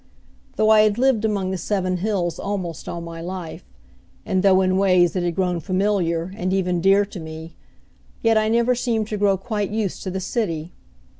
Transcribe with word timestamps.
Though 0.55 0.71
I 0.71 0.81
had 0.81 0.97
lived 0.97 1.25
among 1.25 1.51
the 1.51 1.59
seven 1.59 1.97
hills 1.97 2.39
almost 2.39 2.89
all 2.89 3.01
my 3.01 3.21
life; 3.21 3.63
and 4.25 4.41
though 4.41 4.61
in 4.61 4.79
ways 4.79 5.15
it 5.15 5.21
had 5.21 5.35
grown 5.35 5.59
familiar, 5.59 6.31
and 6.35 6.51
even 6.51 6.81
dear 6.81 7.05
to 7.05 7.19
me, 7.19 7.55
yet 8.23 8.35
I 8.35 8.49
never 8.49 8.73
seemed 8.73 9.07
to 9.09 9.17
grow 9.17 9.37
quite 9.37 9.69
used 9.69 10.01
to 10.01 10.09
the 10.09 10.19
city. 10.19 10.71